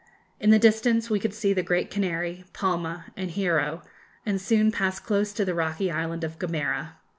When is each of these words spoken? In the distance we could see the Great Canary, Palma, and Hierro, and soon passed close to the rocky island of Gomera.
In 0.39 0.49
the 0.49 0.57
distance 0.57 1.11
we 1.11 1.19
could 1.19 1.31
see 1.35 1.53
the 1.53 1.61
Great 1.61 1.91
Canary, 1.91 2.43
Palma, 2.53 3.05
and 3.15 3.29
Hierro, 3.29 3.83
and 4.25 4.41
soon 4.41 4.71
passed 4.71 5.03
close 5.05 5.31
to 5.33 5.45
the 5.45 5.53
rocky 5.53 5.91
island 5.91 6.23
of 6.23 6.39
Gomera. 6.39 6.93